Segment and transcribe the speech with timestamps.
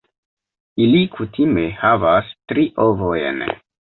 [0.85, 3.45] Ili kutime havas tri ovojn.